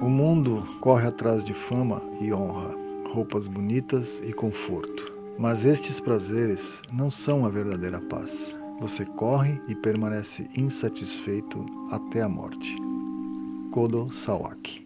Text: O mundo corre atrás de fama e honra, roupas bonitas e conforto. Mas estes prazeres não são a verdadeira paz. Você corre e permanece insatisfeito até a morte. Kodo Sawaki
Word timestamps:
O 0.00 0.08
mundo 0.08 0.66
corre 0.80 1.06
atrás 1.06 1.44
de 1.44 1.54
fama 1.54 2.02
e 2.20 2.32
honra, 2.32 2.74
roupas 3.12 3.46
bonitas 3.46 4.20
e 4.24 4.32
conforto. 4.32 5.12
Mas 5.38 5.64
estes 5.64 5.98
prazeres 6.00 6.82
não 6.92 7.10
são 7.10 7.46
a 7.46 7.48
verdadeira 7.48 8.00
paz. 8.00 8.56
Você 8.80 9.04
corre 9.04 9.60
e 9.68 9.74
permanece 9.74 10.48
insatisfeito 10.56 11.64
até 11.90 12.22
a 12.22 12.28
morte. 12.28 12.76
Kodo 13.70 14.12
Sawaki 14.12 14.83